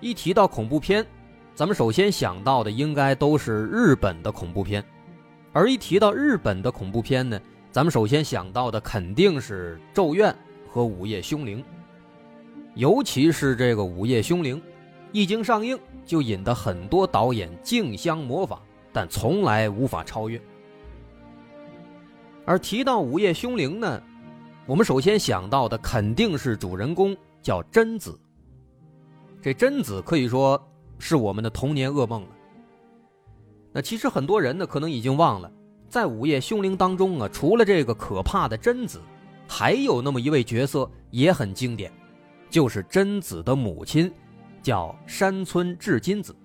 [0.00, 1.06] 一提到恐怖片，
[1.54, 4.82] 咱们首先想到的应该都是日本的恐怖片，
[5.52, 7.38] 而一提到日本的恐怖片呢，
[7.70, 10.32] 咱们首先想到的肯定是《咒怨》
[10.72, 11.58] 和《午夜凶铃》，
[12.74, 14.56] 尤其是这个《午夜凶铃》，
[15.12, 18.58] 一经上映就引得很多导演竞相模仿，
[18.92, 20.40] 但从来无法超越。
[22.46, 24.02] 而提到《午夜凶铃》呢，
[24.64, 28.18] 我们首先想到的肯定是主人公叫贞子。
[29.42, 30.60] 这贞子可以说
[30.98, 32.28] 是我们的童年噩梦了。
[33.72, 35.50] 那其实很多人呢，可能已经忘了，
[35.88, 39.00] 在《午夜凶铃》当中啊，除了这个可怕的贞子，
[39.48, 41.90] 还有那么一位角色也很经典，
[42.50, 44.12] 就是贞子的母亲，
[44.62, 46.36] 叫山村智金子。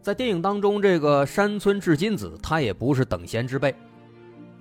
[0.00, 3.72] 在电影当中，这个山村智金子，她也不是等闲之辈，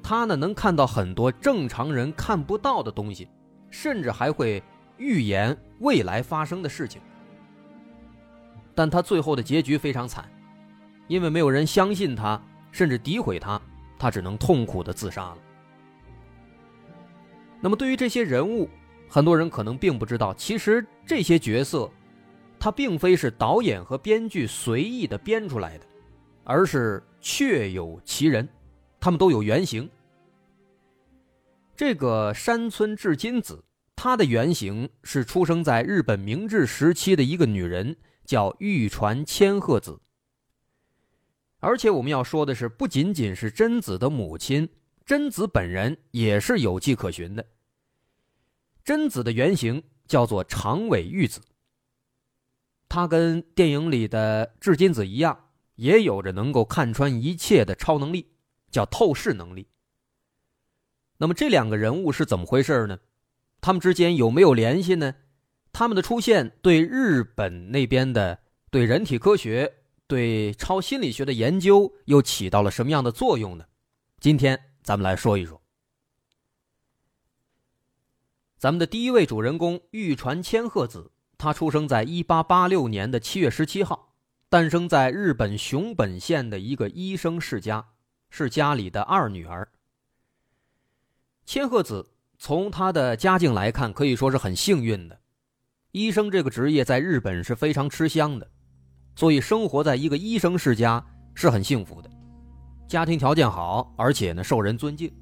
[0.04, 3.28] 她呢能看到很多正常人看不到的东西，
[3.72, 4.62] 甚至还会。
[5.02, 7.02] 预言未来发生的事情，
[8.76, 10.30] 但他最后的结局非常惨，
[11.08, 12.40] 因为没有人相信他，
[12.72, 13.60] 甚至诋毁他，
[13.98, 15.38] 他只能痛苦的自杀了。
[17.60, 18.70] 那么，对于这些人物，
[19.10, 21.90] 很多人可能并不知道，其实这些角色，
[22.60, 25.86] 他并非是导演和编剧随意的编出来的，
[26.44, 28.48] 而是确有其人，
[29.00, 29.90] 他们都有原型。
[31.76, 33.64] 这个山村至今子。
[34.04, 37.96] 她的原型是出生在日本明治时期的一个女人，
[38.26, 40.02] 叫玉传千鹤子。
[41.60, 44.68] 而且我们要说的是，不仅仅是贞子的母亲，
[45.06, 47.46] 贞子本人也是有迹可循的。
[48.84, 51.40] 贞子的原型叫做长尾玉子，
[52.90, 58.32] 她跟电影里的至金子一样，也有着能够看穿一切的超能力，
[58.72, 59.68] 叫透视能力。
[61.20, 62.98] 那么这两个人物是怎么回事呢？
[63.62, 65.14] 他们之间有没有联系呢？
[65.72, 68.40] 他们的出现对日本那边的
[68.72, 73.66] 对人体科学、对超心理学的研究又起到了什么样的作用呢？
[74.20, 75.62] 今天咱们来说一说。
[78.58, 84.16] 咱们的第一位主人公玉传千鹤子，她出生在一八八六年的七月十七号，
[84.50, 87.90] 诞生在日本熊本县的一个医生世家，
[88.32, 89.72] 是家里的二女儿。
[91.46, 92.08] 千鹤子。
[92.44, 95.16] 从他的家境来看，可以说是很幸运的。
[95.92, 98.50] 医生这个职业在日本是非常吃香的，
[99.16, 102.10] 所以生活在一个医生世家是很幸福的，
[102.88, 105.14] 家庭条件好，而且呢受人尊敬。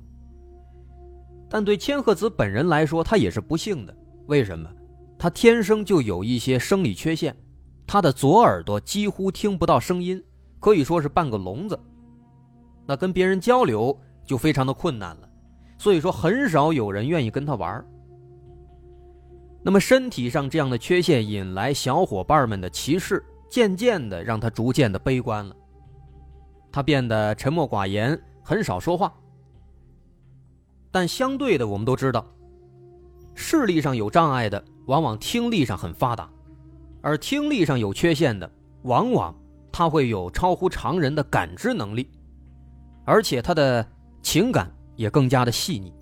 [1.49, 3.93] 但对千鹤子本人来说，他也是不幸的。
[4.27, 4.71] 为什么？
[5.17, 7.35] 他天生就有一些生理缺陷，
[7.85, 10.23] 他的左耳朵几乎听不到声音，
[10.57, 11.77] 可以说是半个聋子。
[12.87, 15.28] 那跟别人交流就非常的困难了。
[15.79, 17.83] 所以说，很少有人愿意跟他玩
[19.63, 25.55] 那么，身体上这样的缺陷引来小伙伴们的歧视，渐渐的让他逐渐的悲观了。
[26.71, 29.13] 他变得沉默寡言，很少说话。
[30.91, 32.25] 但相对的，我们都知道，
[33.33, 36.29] 视力上有障碍的，往往听力上很发达；
[37.01, 38.49] 而听力上有缺陷的，
[38.83, 39.33] 往往
[39.71, 42.09] 他会有超乎常人的感知能力，
[43.05, 43.85] 而且他的
[44.21, 44.69] 情感。
[44.99, 45.93] 也更加的细腻。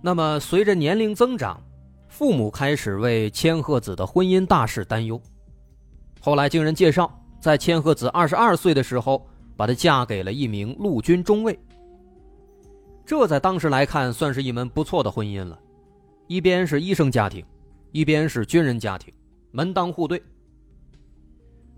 [0.00, 1.60] 那么，随着年龄增长，
[2.06, 5.20] 父母开始为千鹤子的婚姻大事担忧。
[6.20, 9.26] 后来，经人介绍，在千鹤子二十二岁的时候，
[9.56, 11.58] 把她嫁给了一名陆军中尉。
[13.04, 15.58] 这在当时来看，算是一门不错的婚姻了。
[16.28, 17.44] 一边是医生家庭，
[17.90, 19.12] 一边是军人家庭，
[19.50, 20.22] 门当户对。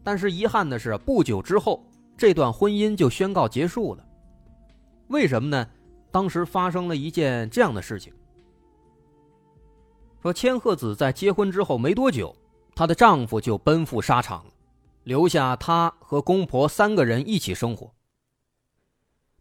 [0.05, 1.83] 但是遗憾的是，不久之后，
[2.15, 4.05] 这段婚姻就宣告结束了。
[5.12, 5.69] 为什么呢？
[6.11, 8.12] 当时发生了一件这样的事情。
[10.23, 12.35] 说千鹤子在结婚之后没多久，
[12.75, 14.47] 她的丈夫就奔赴沙场，
[15.05, 17.93] 留下她和公婆三个人一起生活。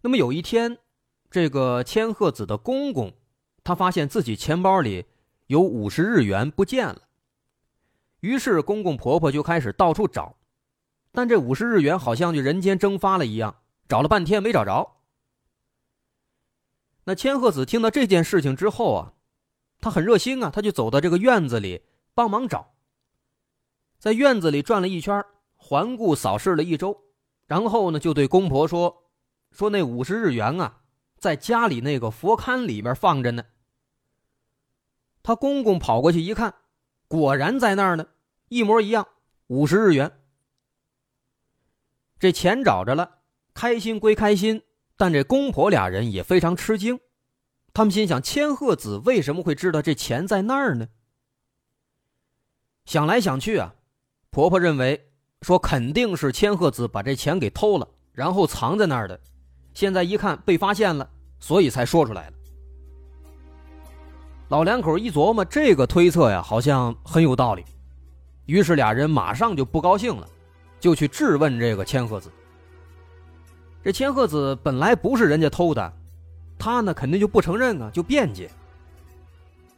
[0.01, 0.77] 那么有一天，
[1.29, 3.13] 这个千鹤子的公公，
[3.63, 5.05] 他发现自己钱包里
[5.47, 7.03] 有五十日元不见了，
[8.19, 10.35] 于是公公婆婆就开始到处找，
[11.13, 13.55] 但这五十日元好像就人间蒸发了一样，
[13.87, 14.97] 找了半天没找着。
[17.03, 19.13] 那千鹤子听到这件事情之后啊，
[19.79, 21.83] 他很热心啊，他就走到这个院子里
[22.13, 22.73] 帮忙找，
[23.97, 25.23] 在院子里转了一圈，
[25.55, 27.01] 环顾扫视了一周，
[27.47, 29.09] 然后呢，就对公婆说
[29.51, 30.81] ：“说那五十日元啊，
[31.17, 33.43] 在家里那个佛龛里边放着呢。”
[35.23, 36.53] 他公公跑过去一看，
[37.07, 38.07] 果然在那儿呢，
[38.49, 39.07] 一模一样，
[39.47, 40.19] 五十日元。
[42.19, 43.19] 这钱找着了，
[43.53, 44.61] 开心归开心，
[45.01, 46.99] 但这公婆俩人也非常吃惊。
[47.73, 50.87] 他们心想：千鹤子为什么会知道这钱在那儿呢？
[52.85, 53.73] 想来想去啊，
[54.29, 55.09] 婆婆认为
[55.41, 59.19] 说肯定是千鹤子把这钱给偷了，然后藏在那儿的。
[59.73, 61.09] 现在一看被发现了，
[61.39, 62.33] 所以才说出来了。
[64.49, 67.65] 老两口一琢磨，这个推测呀，好像很有道理。
[68.45, 70.29] 于是俩人马上就不高兴了，
[70.79, 72.29] 就去质问这个千鹤子。
[73.83, 75.93] 这千鹤子本来不是人家偷的。
[76.57, 78.49] 他呢，肯定就不承认啊，就辩解。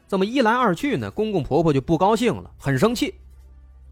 [0.08, 3.16] 这么一来二去呢，公公婆婆就不高兴了，很生气。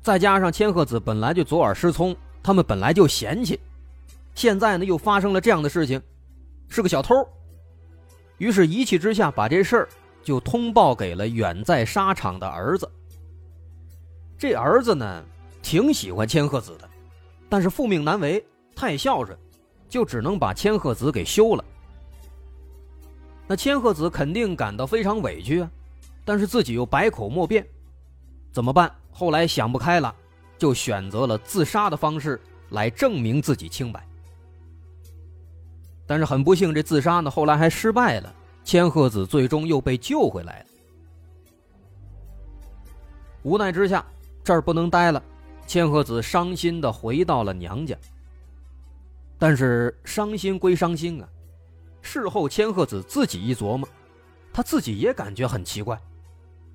[0.01, 3.59] 再加上千鹤子本来就左耳失聪，他们本来就嫌弃，
[4.35, 6.01] 现在呢又发生了这样的事情，
[6.67, 7.15] 是个小偷。
[8.37, 9.89] 于是，一气之下把这事儿
[10.23, 12.89] 就通报给了远在沙场的儿子。
[14.37, 15.23] 这儿子呢，
[15.61, 16.89] 挺喜欢千鹤子的，
[17.47, 18.43] 但是父命难违，
[18.75, 19.37] 太孝顺，
[19.91, 21.63] 就只能把千鹤子给休了。
[23.45, 25.69] 那千鹤子肯定感到非常委屈啊，
[26.23, 27.67] 但是自己又百口莫辩，
[28.53, 28.89] 怎么办？
[29.11, 30.15] 后来想不开了，
[30.57, 32.39] 就选择了自杀的方式
[32.69, 34.07] 来证明自己清白。
[36.07, 38.33] 但是很不幸，这自杀呢后来还失败了，
[38.63, 40.65] 千鹤子最终又被救回来了。
[43.43, 44.05] 无奈之下，
[44.41, 45.21] 这儿不能待了，
[45.67, 47.93] 千鹤子伤心的回到了娘家。
[49.41, 51.27] 但是伤心归伤心啊。
[51.99, 53.89] 事后，千鹤子自己一琢磨，
[54.53, 55.99] 他自己也感觉很奇怪，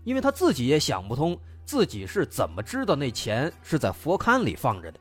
[0.03, 4.99] 因为他自己也想不通自己是怎么知道那钱是在佛龛里放着的。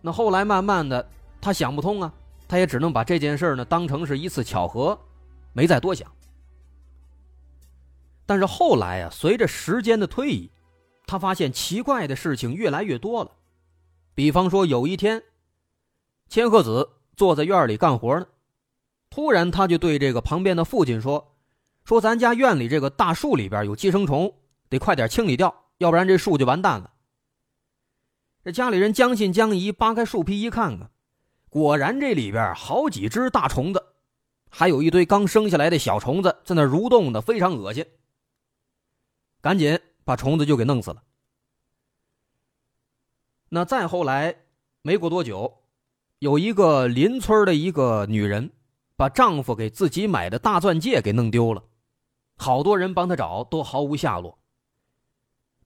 [0.00, 1.04] 那后来慢慢的，
[1.40, 2.14] 他想不通啊，
[2.46, 4.96] 他也只能把这件事呢当成是一次巧合，
[5.52, 6.08] 没再多想。
[8.24, 10.48] 但是后来啊，随着时间的推移，
[11.08, 13.32] 他发现奇怪的事情越来越多了，
[14.14, 15.20] 比方说有一天，
[16.28, 16.92] 千鹤子。
[17.16, 18.26] 坐在院里干活呢，
[19.08, 21.34] 突然他就对这个旁边的父亲说
[21.82, 24.34] ：“说咱家院里这个大树里边有寄生虫，
[24.68, 26.92] 得快点清理掉，要不然这树就完蛋了。”
[28.44, 30.90] 这家里人将信将疑，扒开树皮一看啊，
[31.48, 33.82] 果然这里边好几只大虫子，
[34.50, 37.82] 还有一堆刚生下来的小虫子在那蠕动的，非常恶心。
[39.40, 41.02] 赶紧把虫子就给弄死了。
[43.48, 44.36] 那再后来，
[44.82, 45.62] 没过多久。
[46.26, 48.50] 有一个邻村的一个女人，
[48.96, 51.62] 把丈夫给自己买的大钻戒给弄丢了，
[52.36, 54.36] 好多人帮她找，都毫无下落。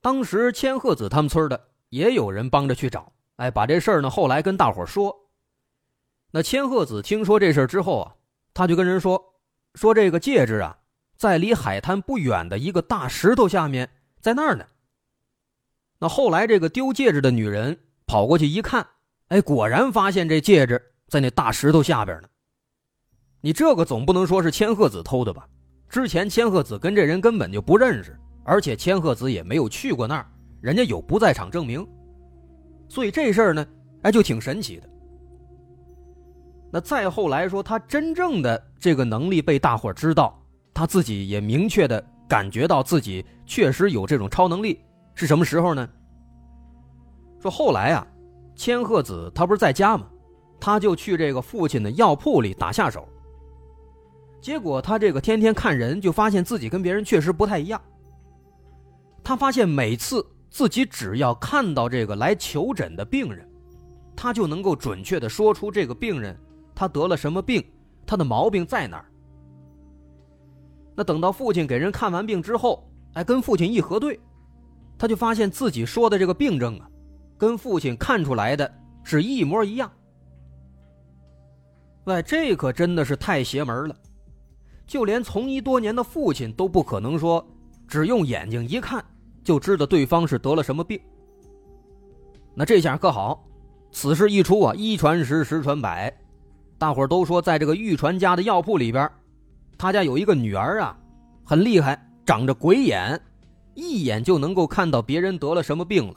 [0.01, 5.31] 当时千鹤子他们村的也有人帮着去找，哎，把这事儿呢后来跟大伙说。
[6.29, 8.15] 那千鹤子听说这事之后啊，
[8.53, 9.33] 他就跟人说，
[9.73, 10.77] 说这个戒指啊，
[11.17, 14.67] 在离海滩不远的一个大石头下面，在那儿呢。
[15.97, 18.85] 那后来这个丢戒指的女人跑过去一看。
[19.31, 22.27] 哎，果然发现这戒指在那大石头下边呢。
[23.39, 25.47] 你这个总不能说是千鹤子偷的吧？
[25.87, 31.87] 之前千鹤子跟这人根本就不认识，而且千鹤子也没有去过那儿，人家有不在场证明。
[32.89, 33.65] 所以这事儿呢，
[34.01, 34.89] 哎，就挺神奇的。
[36.69, 40.37] 那再后来说，他真正的这个能力被大伙知道，
[40.73, 44.81] 他自己也明确的感觉到自己确实有这种超能力，
[45.15, 45.87] 是什么时候呢？
[47.39, 48.05] 说后来啊。
[48.61, 50.05] 千鹤子他不是在家吗？
[50.59, 53.09] 他就去这个父亲的药铺里打下手。
[54.39, 57.81] 结果他这个天天看人，就发现自己跟别人确实不太一样。
[59.23, 63.49] 他发现每次自己只要看到这个来求诊的病人，
[64.15, 66.37] 他就能够准确的说出这个病人
[66.75, 67.65] 他得了什么病，
[68.05, 69.05] 他的毛病在哪儿。
[70.93, 74.19] 那等到父亲给人看完病之后，哎，跟父亲一核对，
[74.99, 76.87] 他就发现自己说的这个病症啊。
[77.41, 78.71] 跟父亲看出来的
[79.03, 79.91] 是一模一样。
[82.03, 83.95] 喂，这可真的是太邪门了！
[84.85, 87.43] 就连从医多年的父亲都不可能说，
[87.87, 89.03] 只用眼睛一看
[89.43, 91.01] 就知道对方是得了什么病。
[92.53, 93.43] 那这下可好，
[93.91, 96.15] 此事一出啊，一传十，十传百，
[96.77, 99.09] 大伙都说，在这个玉传家的药铺里边，
[99.79, 100.95] 他家有一个女儿啊，
[101.43, 103.19] 很厉害，长着鬼眼，
[103.73, 106.15] 一眼就能够看到别人得了什么病了。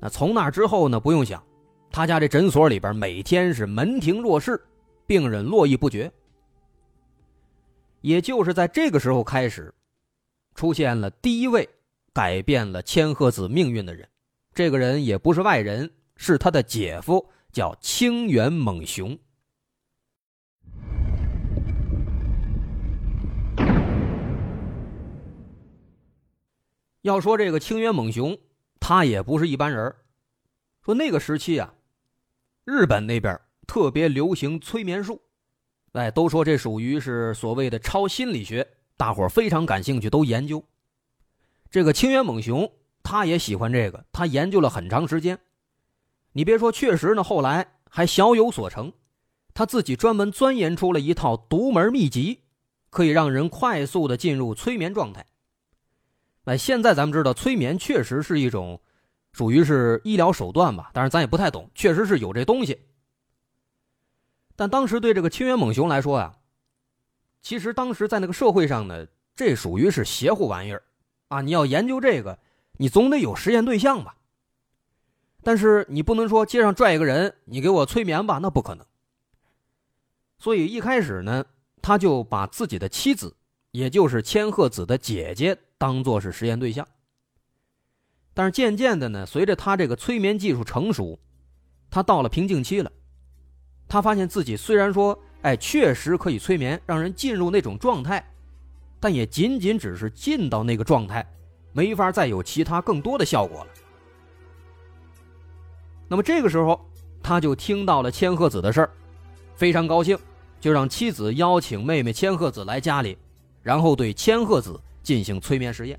[0.00, 1.00] 那从那之后呢？
[1.00, 1.42] 不用想，
[1.90, 4.60] 他家这诊所里边每天是门庭若市，
[5.06, 6.10] 病人络绎不绝。
[8.00, 9.74] 也就是在这个时候开始，
[10.54, 11.68] 出现了第一位
[12.12, 14.08] 改变了千鹤子命运的人。
[14.54, 19.18] 这个人也不是外人，是他的姐夫，叫清源猛雄。
[27.02, 28.36] 要说这个清源猛雄，
[28.80, 29.94] 他也不是一般人。
[30.82, 31.74] 说那个时期啊，
[32.64, 35.20] 日本那边特别流行催眠术，
[35.92, 38.66] 哎，都说这属于是所谓的超心理学，
[38.96, 40.64] 大伙非常感兴趣，都研究。
[41.70, 42.70] 这个清源猛雄。
[43.00, 45.38] 他也喜欢这个，他研究了很长时间。
[46.32, 48.92] 你别说，确实呢，后来还小有所成。
[49.54, 52.42] 他自己专门钻研出了一套独门秘籍，
[52.90, 55.24] 可以让人快速的进入催眠状态。
[56.48, 58.80] 哎，现在咱们知道，催眠确实是一种
[59.32, 62.80] 属于是医疗手段吧，但是咱也不太懂，确实是有这东西。
[64.56, 66.38] 但当时对这个清源猛雄来说啊，
[67.42, 70.82] 其实当时在那个社会上呢，这属于是邪乎玩意儿
[71.28, 71.42] 啊！
[71.42, 72.38] 你要研究这个。
[72.80, 74.16] 你总得有实验对象吧？
[75.42, 78.86] 但是你不能说街上拽一个人，你给我催眠吧，那不可能。
[80.38, 81.44] 所以一开始呢，
[81.82, 83.36] 他就把自己的妻子，
[83.72, 86.86] 也就是千鹤子的姐姐，当做是实验对象。
[88.34, 91.18] 但是渐渐的呢，随着他这个催眠技术成熟，
[91.90, 92.92] 他到了瓶颈期了。
[93.88, 98.22] 他发现自己虽然说，哎，确实可以催眠，让人进入那种状态，
[99.00, 101.26] 但也仅仅只是进到那个状态。
[101.72, 103.70] 没法再有其他更多的效果了。
[106.08, 106.80] 那么这个时候，
[107.22, 108.90] 他就听到了千鹤子的事儿，
[109.54, 110.18] 非常高兴，
[110.60, 113.16] 就让妻子邀请妹妹千鹤子来家里，
[113.62, 115.98] 然后对千鹤子进行催眠实验。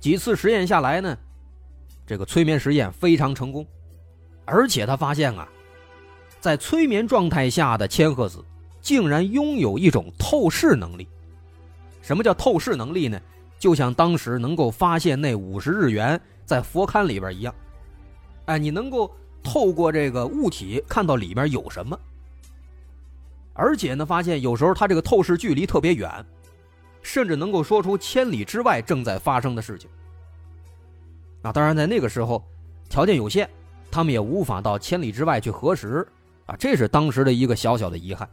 [0.00, 1.16] 几次实验下来呢，
[2.04, 3.64] 这个催眠实验非常成功，
[4.44, 5.48] 而且他发现啊，
[6.40, 8.44] 在催眠状态下的千鹤子
[8.80, 11.06] 竟然拥有一种透视能力。
[12.02, 13.20] 什么叫透视能力呢？
[13.60, 17.54] 就像当时能够发现那五十日元在佛龛里边一样，
[18.46, 19.08] 哎，你能够
[19.44, 21.96] 透过这个物体看到里面有什么，
[23.52, 26.24] 而且呢，发现有时候他这个透视距离特别远，
[27.02, 29.88] 甚至能够说出千里之外正在发生的事情。
[31.42, 32.44] 那当然，在那个时候
[32.88, 33.48] 条件有限，
[33.90, 36.06] 他们也无法到千里之外去核实
[36.46, 38.28] 啊，这是当时的一个小小的遗憾。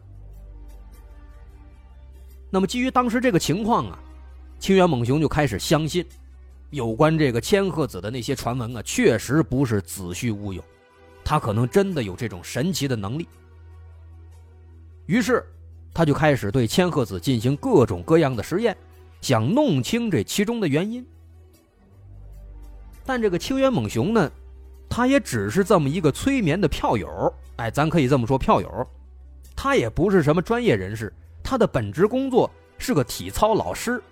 [2.49, 3.99] 那么，基于当时这个情况啊，
[4.59, 6.05] 清源猛雄就开始相信，
[6.69, 10.63] 有关这个千鹤子的那些传闻啊，确实不是子虚乌有，
[11.23, 13.27] 他可能真的有这种神奇的能力。
[15.07, 15.43] 于是，
[15.93, 18.75] 他就开始对千鹤子进行各种各样的实验，
[19.21, 21.05] 想弄清这其中的原因。
[23.05, 24.29] 但这个清源猛雄呢，
[24.89, 28.87] 他也只是这么一个催眠的票友，哎，咱可以这么说，票友，
[29.55, 31.11] 他也不是什么专业人士。
[31.41, 34.03] 他的本职工作是个体操老师，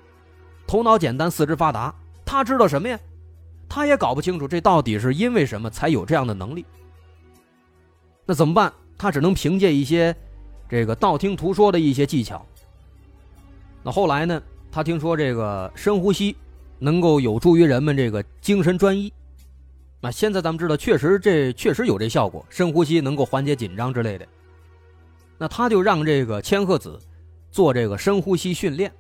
[0.65, 1.93] 头脑简单，四肢发达。
[2.23, 2.97] 他知道什么呀？
[3.67, 6.65] 他也搞不清楚这到底是因为什么才有这样的能力。
[8.25, 8.71] 那怎么办？
[8.97, 10.15] 他只能凭借一些
[10.69, 12.45] 这个道听途说的一些技巧。
[13.83, 14.41] 那后来呢？
[14.71, 16.35] 他听说这个深呼吸
[16.79, 19.11] 能够有助于人们这个精神专一。
[20.01, 24.27] 那现在咱们知道，确实这确实有这效果，深呼吸能够缓解紧张之类的。
[25.37, 26.99] 那他就让这个千鹤子。
[27.51, 28.91] 做这个深呼吸训练，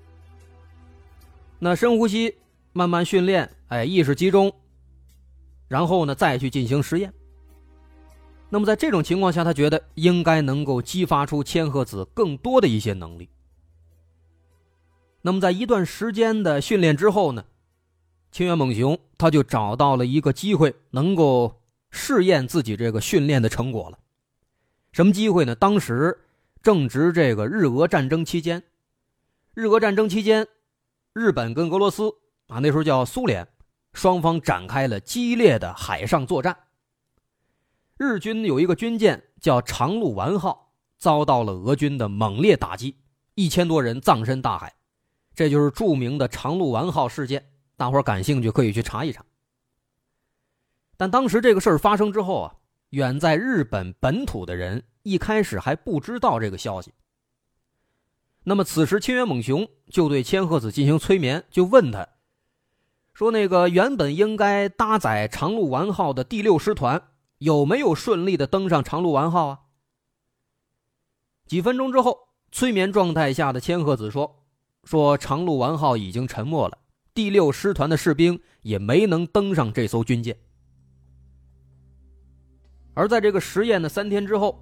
[1.59, 2.33] 那深呼吸
[2.71, 4.49] 慢慢训练，哎，意识集中，
[5.67, 7.13] 然后呢再去进行实验。
[8.49, 13.29] 那么在这种情况下，他觉得应该能够激发出千鹤子更多的一些能力。
[15.21, 17.45] 那么在一段时间的训练之后呢，
[18.31, 23.99] 清源猛雄他就找到了一个机会，能够试验自己这个训练的成果了。
[24.91, 25.55] 什么机会呢？
[25.55, 26.19] 当时。
[26.63, 28.63] 正值这个日俄战争期间，
[29.53, 30.47] 日俄战争期间，
[31.13, 32.11] 日本跟俄罗斯
[32.47, 33.47] 啊，那时候叫苏联，
[33.93, 36.57] 双方展开了激烈的海上作战。
[37.97, 42.97] 日军有一个军舰叫长鹿丸号，遭到了俄军的猛烈打击，
[43.35, 44.73] 一千多人葬身大海，
[45.33, 47.51] 这就是著名的长鹿丸号事件。
[47.77, 49.23] 大伙感兴趣可以去查一查。
[50.97, 52.55] 但当时这个事儿发生之后啊，
[52.89, 54.83] 远在日本本土的人。
[55.05, 56.91] 一开始还不知道这个消息。
[58.43, 62.07] 那么此时，清源猛雄就对千鹤子进行催眠，就问他，
[63.13, 66.99] 说：“那个原本应该搭载长鹿丸号的第六师团，
[67.45, 69.59] 有没有顺利的登上长鹿丸号啊？”
[71.47, 72.17] 几分钟之后，
[72.51, 74.43] 催眠状态下的千鹤子说
[74.83, 76.77] ：“说长鹿丸号已经沉没了，
[77.13, 80.37] 第六师团的士兵也没能登上这艘军舰。”
[82.95, 84.61] 而在这个实验的三天之后。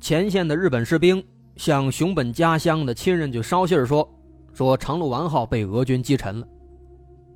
[0.00, 1.20] 前线的日本士兵
[1.56, 4.08] 向熊本家乡的亲人就捎信说
[4.54, 6.46] ：“说长鹿丸号被俄军击沉了，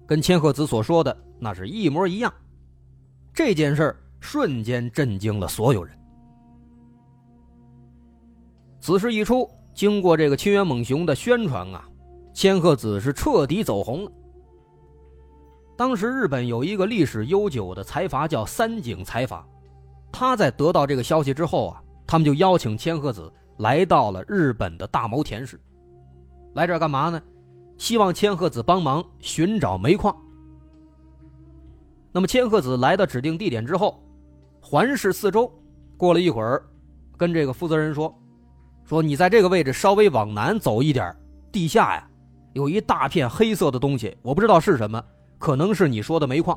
[0.07, 2.33] 跟千鹤子所说的那是一模一样。
[3.35, 5.95] 这件事瞬间震惊了所有人。
[8.81, 11.85] 此事一出，经过这个清源猛雄的宣传啊，
[12.33, 14.13] 千鹤子是彻底走红了。
[15.77, 19.47] 当时日本有一个历史悠久的财阀叫三井财阀，
[20.13, 25.61] 他在得到这个消息之后啊，他们就邀请千鹤子来到了日本的大牟田市。
[26.55, 27.21] 来这干嘛呢？
[27.79, 30.15] 希望千鹤子帮忙寻找煤矿。
[32.13, 34.01] 那么千鹤子来到指定地点之后，
[34.65, 35.53] 环视四周，
[35.99, 36.65] 过了一会儿，
[37.19, 38.17] 跟这个负责人说
[38.89, 41.15] ：“说你在这个位置稍微往南走一点，
[41.51, 42.09] 地下呀
[42.55, 45.03] 有一大片黑色的东西，我不知道是什么。”
[45.39, 46.57] 可能是你说的煤矿。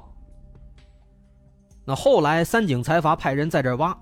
[1.83, 3.97] 那后来三井财阀派人在这挖，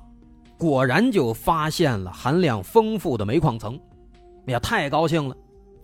[0.58, 3.80] 果然就发现了含量丰富的煤矿层，
[4.46, 5.34] 哎呀，太高兴了！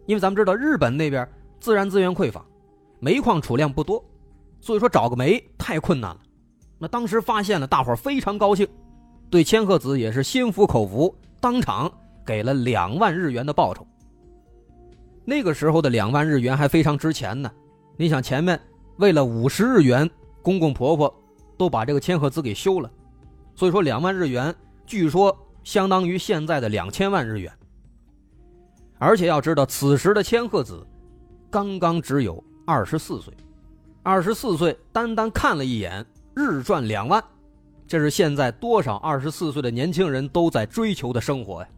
[0.06, 1.26] 因为咱们知道日本那边
[1.62, 2.46] 自然资源匮乏，
[3.00, 4.04] 煤矿储量不多，
[4.60, 6.20] 所以说找个煤太困难了。
[6.80, 8.68] 那当时发现了，大伙非常高兴，
[9.30, 11.92] 对千鹤子也是心服口服，当场
[12.26, 13.86] 给了两万日元的报酬。
[15.26, 17.52] 那个时候的两万日元还非常值钱呢，
[17.98, 18.60] 你想前面。
[18.98, 20.10] 为了五十日元，
[20.42, 21.14] 公公婆婆
[21.58, 22.92] 都把这个千鹤子给休了，
[23.56, 24.54] 所以说两万日元，
[24.86, 25.34] 据说
[25.64, 27.50] 相当于现在的两千万日元。
[28.98, 30.86] 而且要知道，此时的千鹤子
[31.50, 33.34] 刚刚只有二十四岁，
[34.04, 36.06] 二十四岁单单看了一眼，
[36.36, 37.24] 日赚两万，
[37.88, 41.70] 这是现在多少二十四岁的年轻人都在追求的生活呀！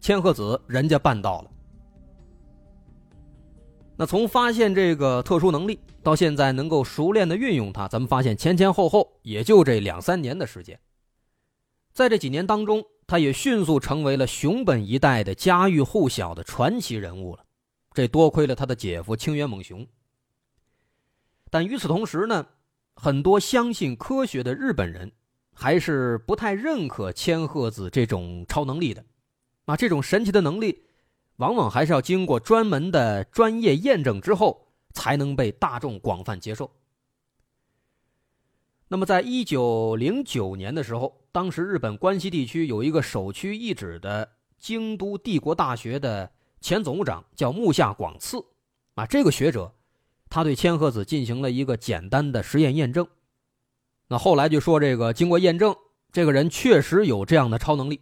[0.00, 1.50] 千鹤子人家办到了。
[3.96, 10.78] 那从发现这个特殊能力到现在能够熟练的运用它，咱们发现前前后后也就这两三年的时间。
[11.92, 17.44] 在这几年当中，他也迅速成为了熊本一带的家喻户晓的传奇人物了。
[17.92, 19.86] 这多亏了他的姐夫清源猛雄。
[21.50, 22.46] 但与此同时呢，
[22.94, 25.10] 很多相信科学的日本人
[25.54, 29.04] 还是不太认可千鹤子这种超能力的。
[29.64, 30.84] 啊，这种神奇的能力。
[31.36, 36.70] 往往还是要经过专门的专业验证之后，才能被大众广泛接受。
[38.86, 48.44] 那么，在一九零九年的时候，当时日本关西地区有一个首屈一指的京都帝国大学的前总务长，叫木下广次。
[48.94, 49.74] 啊，这个学者，
[50.32, 53.06] 他对千鹤子进行了一个简单的实验验证。
[54.08, 55.76] 那后来就说，这个经过验证，
[56.10, 58.00] 这个人确实有这样的超能力。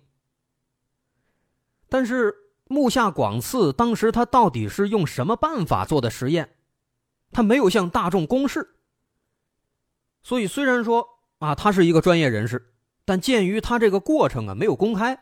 [1.88, 2.36] 但是。
[2.72, 6.54] 木下广次当时他到底是用什么办法做的实验？
[7.32, 8.76] 他没有向大众公示。
[10.22, 11.04] 所以虽然说
[11.40, 12.72] 啊，他是一个专业人士，
[13.04, 15.20] 但鉴于他这个过程啊没有公开，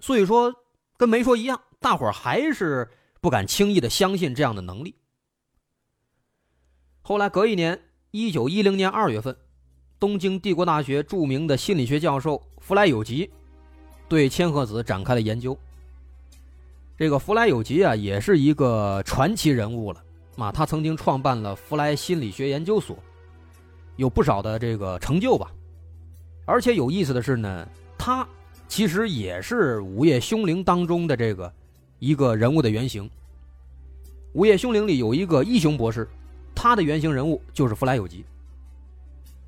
[0.00, 0.52] 所以说
[0.96, 2.90] 跟没说一样，大伙儿还是
[3.20, 4.96] 不敢轻易的相信这样的能力。
[7.08, 9.34] 后来隔一年，一九一零年二月份，
[9.98, 13.30] 东京帝国大学著名的心理学教授弗莱有吉
[14.10, 15.56] 对千鹤子展开了研究。
[16.98, 20.04] 这个弗莱有吉啊，也是一个传奇人物了
[20.36, 20.52] 啊！
[20.52, 22.94] 他曾经创办了弗莱心理学研究所，
[23.96, 25.50] 有不少的这个成就吧。
[26.44, 27.66] 而且有意思的是呢，
[27.96, 28.28] 他
[28.68, 31.50] 其实也是《午夜凶铃》当中的这个
[32.00, 33.04] 一个人物的原型。
[34.34, 36.06] 《午夜凶铃》里有一个一雄博士，
[36.60, 38.24] 他的原型人物就是弗莱有吉。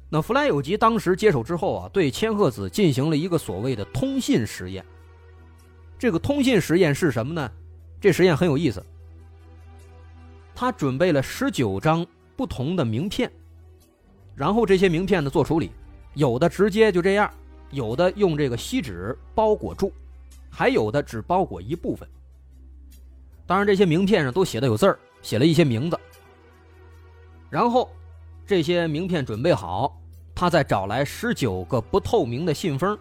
[0.08, 4.84] 那弗莱有吉当时接手之后啊，对千鹤子进行了一个所谓的通信实验。
[5.98, 7.50] 这个通信实验是什么呢？
[8.00, 8.80] 这实验很有意思。
[10.54, 13.28] 他准备了十九张不同的名片，
[14.36, 15.72] 然后这些名片呢做处理，
[16.14, 17.28] 有的直接就这样，
[17.72, 19.92] 有的用这个锡纸包裹住，
[20.48, 22.08] 还有的只包裹一部分。
[23.48, 25.98] 当然，这些名片上都写的有字儿，写了一些名字。
[27.50, 27.90] 然后
[28.46, 30.00] 这些名片准备好，
[30.34, 32.98] 他再找来十九个不透明的信封，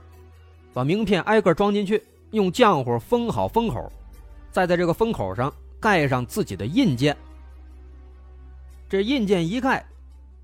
[0.73, 2.03] 把名片挨个装进去。
[2.31, 3.91] 用浆糊封好封口，
[4.51, 7.17] 再在这个封口上盖上自己的印鉴。
[8.87, 9.83] 这印鉴一盖，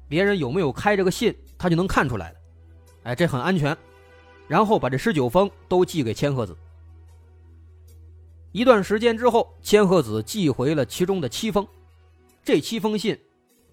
[0.07, 2.37] 别人有没有开这个信，他就能看出来了。
[3.03, 3.77] 哎，这很安全。
[4.47, 6.57] 然后把这十九封都寄给千鹤子。
[8.51, 11.67] 一段时间之后，千鹤子寄回了其中的七封。
[12.43, 13.15] 这七封信，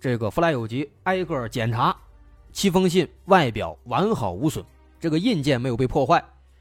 [0.02, 1.96] 这个弗莱有吉挨个检查，
[2.50, 4.64] 七封信外表完好无损，
[4.98, 6.20] 这个印件没有被破坏。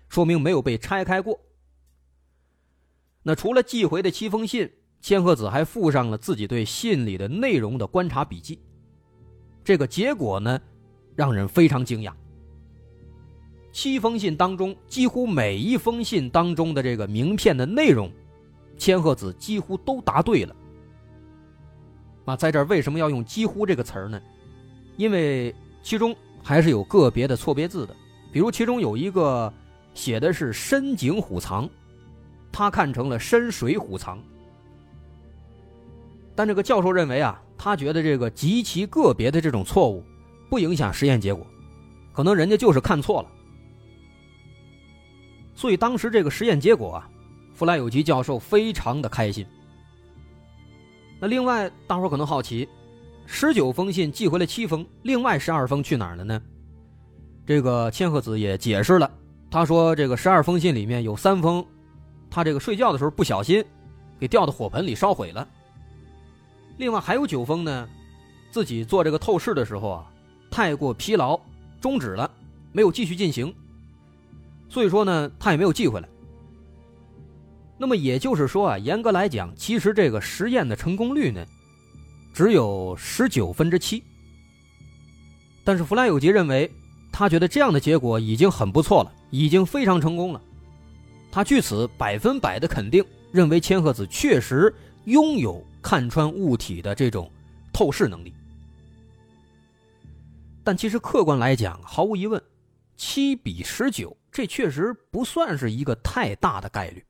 [0.10, 1.39] 说明没有被拆开过。
[3.23, 8.60] 那除了寄回的七封信，千鹤子还附上了自己对信里的内容的观察笔记。
[9.63, 10.62] 这个结果呢，
[11.15, 12.13] 让人非常惊讶。
[13.71, 18.12] 七封信当中，几乎每一封信当中的这个名片的内容，
[18.77, 20.56] 千鹤子几乎都答对了。
[22.25, 24.21] 啊，在这儿为什么要用“几乎”这个词儿呢？
[24.97, 27.95] 因为其中还是有个别的错别字的，
[28.31, 29.51] 比如其中有一个
[29.93, 31.67] 写的是“深井虎藏”，
[32.51, 34.21] 他看成了“深水虎藏”。
[36.36, 40.03] 但这个教授认为啊，他觉得这个极其个别的这种错误
[40.49, 41.45] 不影响实验结果，
[42.13, 43.29] 可能人家就是看错了。
[45.55, 47.10] 所以当时这个实验结果啊，
[47.53, 49.45] 弗莱有吉教授非常的开心。
[51.21, 52.67] 那另外，大伙可能好奇，
[53.27, 56.41] 十九封信寄回来七封，另外十二封去哪儿了呢？
[57.45, 59.12] 这个千鹤子也解释了，
[59.51, 61.63] 他说这个十二封信里面有三封，
[62.27, 63.63] 他这个睡觉的时候不小心
[64.19, 65.47] 给掉到火盆里烧毁了。
[66.77, 67.88] 另外还有九封呢，
[68.49, 70.12] 自己做这个透视的时候啊，
[70.49, 71.39] 太过疲劳，
[71.79, 72.31] 终止了，
[72.71, 73.53] 没有继续进行。
[74.69, 76.10] 所以说呢，他也没有寄回来。
[77.82, 81.44] 那么也就是说啊，严格来讲，其实这个实验的成功率呢，
[82.32, 84.04] 只有十九分之七。
[85.63, 86.70] 但是弗莱有吉认为，
[87.12, 90.39] 他觉得这样的结果已经很不错了，已经非常成功了。
[91.32, 94.72] 他据此百分百的肯定，认为千鹤子确实
[95.06, 97.32] 拥有看穿物体的这种
[97.74, 98.32] 透视能力。
[100.63, 102.39] 但其实客观来讲，毫无疑问，
[102.96, 107.04] 七比十九，这确实不算是一个太大的概率。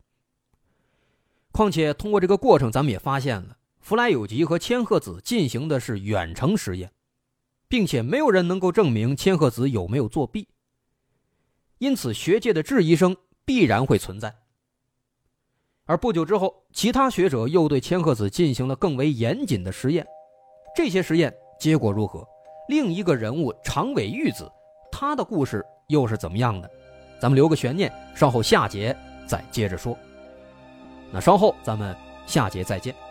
[1.52, 6.92] 况且，通过这个过程，咱们也发现了弗莱有吉和千鹤子进行的是远程实验，
[7.68, 10.48] 并且没有人能够证明千鹤子有没有作弊。
[11.78, 14.34] 因此，学界的质疑声必然会存在。
[15.86, 20.06] 而不久之后，其他学者又对千鹤子进行了更为严谨的实验，
[20.76, 22.26] 这些实验结果如何？
[22.70, 24.50] 另一个人物长尾玉子，
[24.90, 26.72] 他的故事又是怎么样的？
[27.20, 28.96] 咱们留个悬念，稍后下节
[29.28, 29.98] 再接着说。
[31.12, 31.95] 那稍后咱们
[32.26, 33.11] 下节再见。